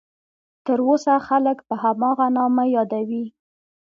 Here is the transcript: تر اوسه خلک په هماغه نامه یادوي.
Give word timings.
تر 0.65 0.79
اوسه 0.87 1.13
خلک 1.27 1.57
په 1.67 1.75
هماغه 1.83 2.27
نامه 2.37 2.63
یادوي. 2.75 3.25